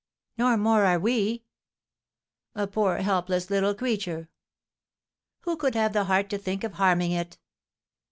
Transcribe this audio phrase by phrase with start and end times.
[0.35, 1.43] "Nor more are we!"
[2.55, 4.29] "A poor, helpless, little creature!"
[5.41, 7.37] "Who could have the heart to think of harming it?"